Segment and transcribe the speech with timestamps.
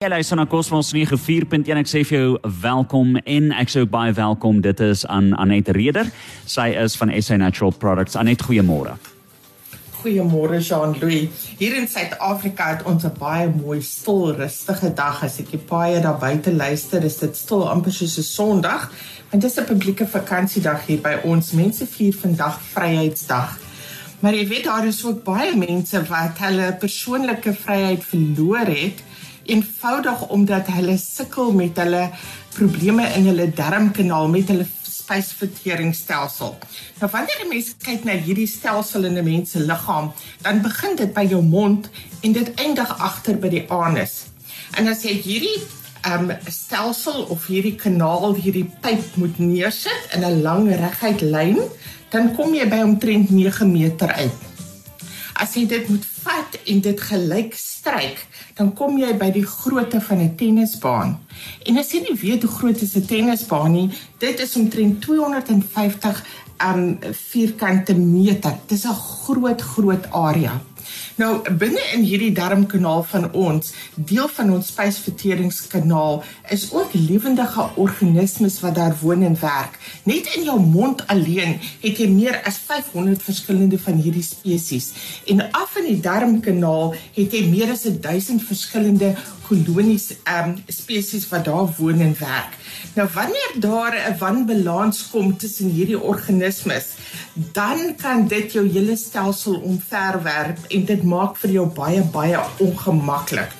[0.00, 1.76] Jy luister na Cosmos 94.1.
[1.76, 2.28] Ek sê vir jou
[2.62, 4.62] welkom en ek sê ook baie welkom.
[4.64, 6.08] Dit is aan Anet Reder.
[6.48, 8.16] Sy is van SA Natural Products.
[8.16, 8.94] Anet, goeiemôre.
[9.98, 11.28] Goeiemôre Jean-Louis.
[11.60, 15.20] Hier in Suid-Afrika het ons 'n baie mooi, stil, rustige dag.
[15.22, 18.88] As ek die paai daar buite luister, is dit stil amper soos 'n Sondag.
[19.30, 21.52] Want dit is 'n publieke vakansiedag hier by ons.
[21.52, 23.58] Mense vier vandag Vryheidsdag.
[24.20, 29.02] Maar jy weet daar is ook baie mense wat hulle persoonlike vryheid verloor het
[29.44, 32.10] eenvoudig omdat hulle sukkel met hulle
[32.54, 34.66] probleme in hulle darmkanaal met hulle
[35.10, 36.58] spysverteringsstelsel.
[37.00, 40.12] Nou wanneer 'n mens kyk na hierdie stelsel in 'n mens se liggaam,
[40.42, 41.88] dan begin dit by jou mond
[42.20, 44.24] en dit eindig agter by die anus.
[44.78, 45.60] En as jy hierdie
[46.06, 51.58] um stelsel of hierdie kanaal, hierdie pyp moet neersit in 'n lang reguit lyn,
[52.10, 54.40] dan kom jy by omtrent 9 meter uit.
[55.32, 58.26] As jy dit moet vat en dit gelyk stryk,
[58.60, 61.18] dan kom jy by die grootte van 'n tennisbaan.
[61.64, 66.24] En as jy nie weet hoe groot is 'n tennisbaan nie, dit is omtrent 250
[66.68, 68.54] um vierkante meter.
[68.66, 70.60] Dis 'n groot groot area.
[71.20, 78.60] Nou binne in hierdie darmkanaal van ons, deel van ons spysverteringskanaal, is ook lewendige organismes
[78.64, 79.78] wat daar woon en werk.
[80.04, 84.92] Net in jou mond alleen het jy meer as 500 verskillende van hierdie spesies.
[85.26, 89.14] En af in die darmkanaal het jy meer as 1000 verskillende
[89.50, 92.54] kolonies ehm um, spesies wat daar woon en werk.
[92.94, 96.86] Nou wanneer daar 'n wanbalans kom tussen hierdie organismes,
[97.52, 103.50] dan kan dit jou hele stelsel omverwerp en dit maak vir jou baie baie ongemaklik.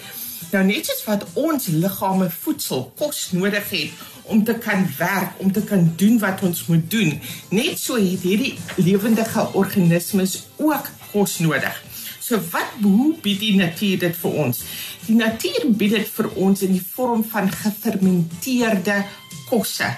[0.50, 3.90] Nou net soos wat ons liggame voedsel, kos nodig het
[4.22, 8.22] om te kan werk, om te kan doen wat ons moet doen, net so het
[8.22, 11.89] hierdie lewendige organismes ook kos nodig.
[12.30, 14.60] So wat hoe bied die natuur dit vir ons?
[15.08, 19.00] Die natuur bied dit vir ons in die vorm van gefermenteerde
[19.48, 19.88] kosse.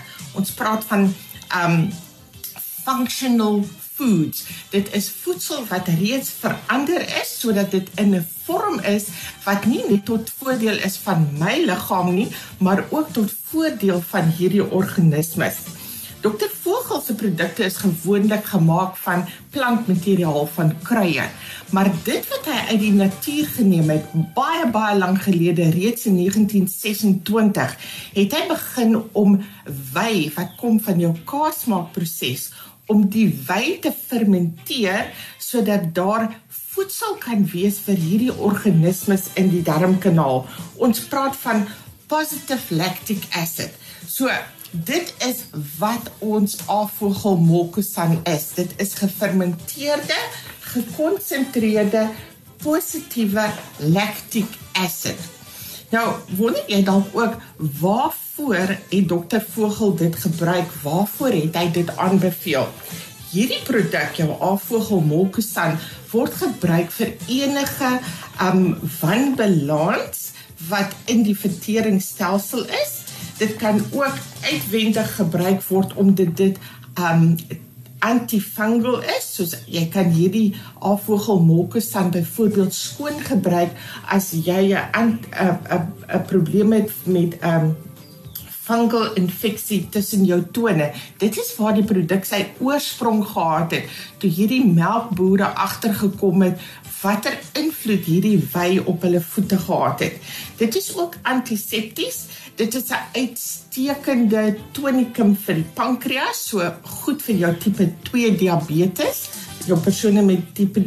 [0.41, 1.11] Ons praat van
[1.59, 1.77] um
[2.87, 4.47] functional foods.
[4.73, 9.13] Dit is voedsel wat reeds verander is sodat dit in 'n vorm is
[9.45, 12.29] wat nie net tot voordeel is van my liggaam nie,
[12.59, 15.82] maar ook tot voordeel van hierdie organismes.
[16.23, 16.47] Dr.
[16.63, 21.25] Vogel se produkte is gewoonlik gemaak van plantmateriaal van kruie.
[21.75, 26.21] Maar dit wat hy uit die natuur geneem het baie baie lank gelede, reeds in
[26.21, 27.75] 1926,
[28.15, 29.35] het hy begin om
[29.93, 32.53] wy wat kom van jou kaasmaakproses
[32.87, 35.11] om die wy te fermenteer
[35.43, 36.29] sodat daar
[36.73, 40.45] voedsel kan wees vir hierdie organismes in die darmkanaal.
[40.79, 41.67] Ons praat van
[42.12, 43.73] positive lactic acid.
[44.06, 44.28] So
[44.73, 45.42] Dit is
[45.77, 48.46] wat ons afvogelmolkesan is.
[48.56, 50.17] Dit is gefermenteerde,
[50.73, 52.06] gekonsentreerde
[52.64, 53.45] positiewe
[53.92, 55.20] lactic acid.
[55.92, 56.06] Nou,
[56.40, 57.36] wonder jy dalk ook
[57.83, 60.73] waarvoor het dokter Vogel dit gebruik?
[60.83, 62.64] Waarvoor het hy dit aanbeveel?
[63.29, 65.77] Hierdie produk, jou afvogelmolkesan,
[66.17, 67.92] word gebruik vir enige
[68.40, 70.32] um wanbalans
[70.68, 72.92] wat in die verteringsstelsel is.
[73.39, 76.58] Dit kan ook uitwendig gebruik word om dit
[77.00, 77.36] um
[78.02, 79.28] antifungal is.
[79.36, 83.70] Soos jy kan hierdie afvogelmolkesan byvoorbeeld skoon gebruik
[84.11, 85.58] as jy 'n 'n
[86.08, 87.77] 'n probleem het met um
[88.73, 90.91] fungal infeksie tussen jou tone.
[91.21, 96.63] Dit is waar die produk sy oorsprong gehad het toe hierdie melkbore agtergekom het
[97.03, 100.19] watter invloed hierdie wy op hulle voete gehad het.
[100.61, 102.25] Dit is ook antisepties.
[102.57, 109.29] Dit is 'n uitstekende tonikum vir die pankreas, so goed vir jou tipe 2 diabetes,
[109.67, 110.85] jou persone met tipe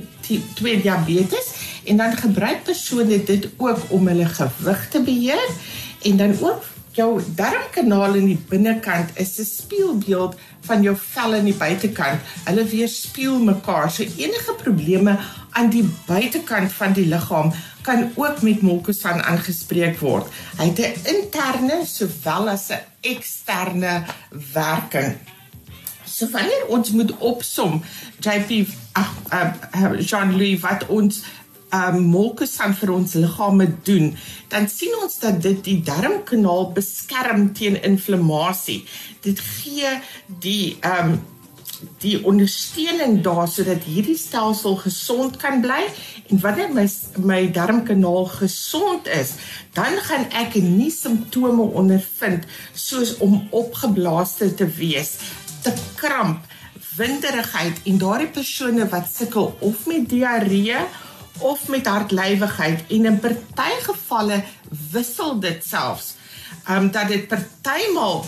[0.56, 1.54] 2 diabetes
[1.86, 5.50] en dan gebruik persone dit ook om hulle gewig te beheer
[6.02, 10.36] en dan ook jou darmkanaal in die binnekant is 'n spieelbeeld
[10.66, 12.20] van jou vel aan die buitekant.
[12.44, 13.92] Hulle weerspieël mekaar.
[13.92, 15.20] So enige probleme
[15.52, 20.28] aan die buitekant van die liggaam kan ook met Molkosan aangespreek word.
[20.58, 24.04] Hy het 'n interne sowel as 'n eksterne
[24.54, 25.16] werking.
[26.04, 27.84] So wanneer ons moet opsom,
[28.20, 31.24] JP ag uh, Jean-Louis wat ons
[31.74, 34.12] um molkesan vir ons liggame doen,
[34.52, 38.84] dan sien ons dat dit die darmkanaal beskerm teen inflammasie.
[39.26, 39.96] Dit gee
[40.28, 41.18] die um
[42.00, 45.82] die ondersteuning daar sodat hierdie stelsel gesond kan bly
[46.32, 46.86] en wanneer my
[47.20, 49.36] my darmkanaal gesond is,
[49.78, 55.18] dan gaan ek nie simptome ondervind soos om opgeblaaste te wees,
[55.62, 56.46] te kramp,
[56.96, 60.80] winderigheid en daardie persone wat sukkel of met diarree
[61.40, 64.44] of met hartlywigheid en in party gevalle
[64.92, 66.16] wissel dit selfs.
[66.66, 68.26] Ehm um, dat dit partymal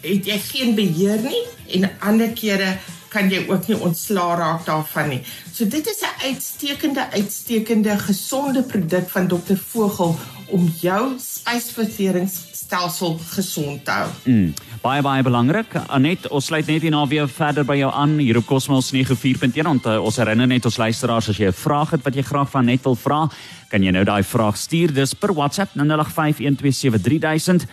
[0.00, 1.44] het jy geen beheer nie
[1.78, 2.76] en ander kere
[3.08, 5.22] kan jy ook nie ontslaa raak daarvan nie.
[5.52, 10.18] So dit is 'n uitstekende uitstekende gesonde produk van Dr Vogel
[10.54, 14.10] om jou spysverteringsstelsel gesond te hou.
[14.24, 15.74] Mm, baie baie belangrik.
[15.88, 19.80] Anet, ons sluit net hierna weer verder by jou aan hier op Cosmos 94.1 en
[19.84, 22.64] uh, ons herinner net ons luisteraars as jy 'n vraag het wat jy graag van
[22.66, 23.28] Net wil vra,
[23.70, 27.66] kan jy nou daai vraag stuur dis per WhatsApp 0851273000.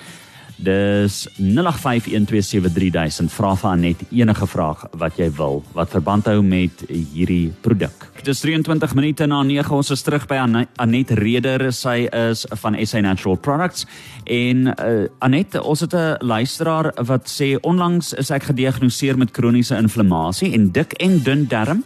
[0.63, 3.27] Dis 0851273000.
[3.33, 8.07] Vra vir Anet enige vraag wat jy wil wat verband hou met hierdie produk.
[8.24, 11.71] Dis 23 minute na 9 ons is terug by Anet Reder.
[11.75, 13.86] Sy is van SA Natural Products
[14.24, 19.75] en uh, Anet, ons het 'n luisteraar wat sê onlangs is ek gediagnoseer met kroniese
[19.75, 21.83] inflammasie en dik en dun darm.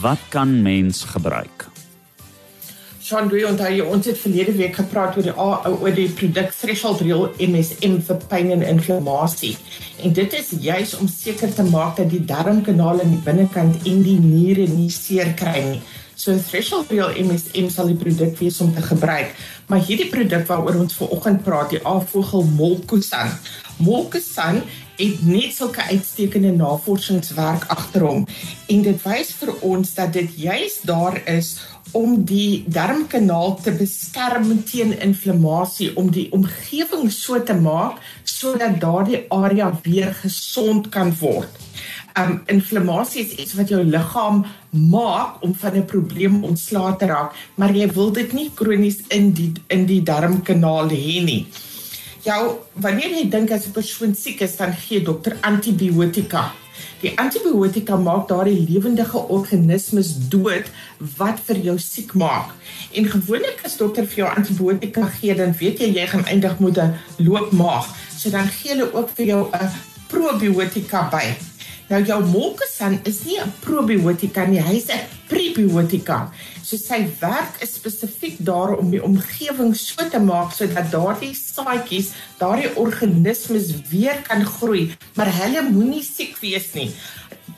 [0.00, 1.75] Wat kan mens gebruik?
[3.06, 7.04] Sean Dewey onthou jy ons het verlede week gepraat oor die oor die produk Threshold
[7.06, 9.52] Real MSM vir pyn en inflammasie.
[10.02, 14.02] En dit is juis om seker te maak dat die darmkanaal aan die binnekant en
[14.02, 15.78] die niere nie seer kry nie.
[16.18, 19.38] So Threshold Real MSM sal die produk wees om te gebruik.
[19.70, 23.36] Maar hierdie produk waaroor ons vanoggend praat, die Avogel Molkusan.
[24.96, 28.22] Het net sulke uitstekende navorsingswerk agter hom
[28.72, 31.50] en dit wys vir ons dat dit juis daar is
[31.92, 39.22] om die darmkanaal te beskerm teen inflammasie om die omgewing so te maak sodat daardie
[39.28, 41.52] area weer gesond kan word.
[42.16, 47.36] Um inflammasie is iets wat jou liggaam maak om van 'n probleem ontslae te raak,
[47.54, 51.46] maar jy wil dit nie kronies in die in die darmkanaal hê nie.
[52.26, 56.52] Jou wanneer jy dink as 'n persoon siek is, dan gee dokter antibiotika
[57.00, 60.70] Die antibiotika maak daardie lewendige organismes dood
[61.18, 62.54] wat vir jou siek maak.
[62.96, 66.78] En gewoonlik as dokter vir jou antibiotika gee, dan weet jy jy gaan eindig met
[66.78, 67.92] 'n loopmaag.
[68.16, 69.70] So dan gee hulle ook vir jou 'n
[70.08, 71.55] probiotika by.
[71.86, 76.32] Nou jou molkesan is nie 'n probiotika nie, hy's 'n prebiotika.
[76.62, 82.10] So sy werk is spesifiek daar om die omgewing so te maak sodat daardie saadjies,
[82.38, 86.90] daardie organismes weer kan groei, maar hulle moenie siek wees nie.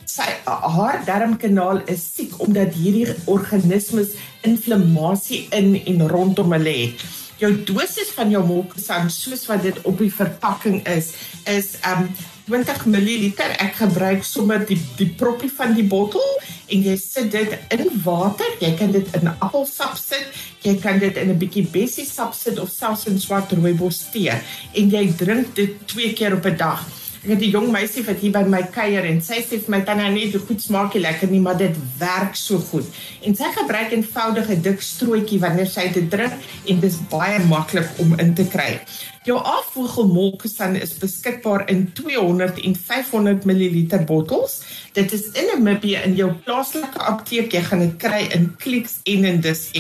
[0.04, 4.08] Sy haar darmkanaal is siek omdat hierdie organismes
[4.42, 7.27] inflammasie in en rondom hulle het.
[7.38, 11.12] Jou dosis van jou molkesan soos wat dit op die verpakking is,
[11.46, 12.08] is um
[12.48, 13.28] 20 ml.
[13.60, 16.24] Ek gebruik sommer die die proppie van die bottel
[16.66, 18.48] en jy sit dit in water.
[18.62, 20.26] Jy kan dit in appelsap sit.
[20.64, 24.34] Jy kan dit in 'n bietjie bessiesap sit of selfs in swart rooibos tee
[24.74, 26.97] en jy drink dit twee keer op 'n dag.
[27.28, 30.08] Het 'n jong meisie wat hier by my kuier en sy sê vir my tannie
[30.14, 32.86] net hoe goed smaak jy lekker nie, maar dit werk so goed.
[33.20, 36.32] En sy gebruik 'n eenvoudige dik strootjie wanneer sy dit drink
[36.66, 38.80] en dit is baie maklik om in te kry.
[39.28, 44.62] Jou afvoegelmolkesan is beskikbaar in 200 en 500 ml bottels.
[44.92, 47.52] Dit is in Namibië in jou plaaslike apteek.
[47.52, 49.70] Jy gaan dit kry in Clicks en in Dis.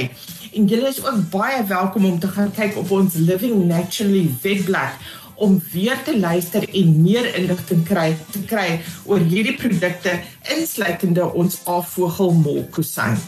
[0.54, 4.92] En julle is ook baie welkom om te gaan kyk op ons Living Naturally webblad
[5.34, 10.20] om weer te luister en meer inligting kry te kry oor hierdie produkte
[10.56, 13.12] insluitende ons afvogel molkusan.
[13.12, 13.18] Eh,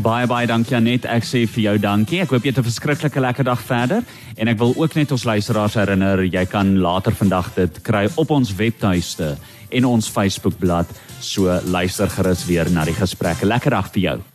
[0.00, 1.04] baie baie dankie Anet.
[1.04, 2.20] Ek sê vir jou dankie.
[2.22, 4.02] Ek hoop jy het 'n verskriklike lekker dag verder
[4.36, 8.30] en ek wil ook net ons luisteraars herinner jy kan later vandag dit kry op
[8.30, 9.36] ons webtuiste
[9.70, 10.86] en ons Facebookblad.
[11.20, 13.46] So luister gerus weer na die gesprekke.
[13.46, 14.31] Lekker dag vir jou.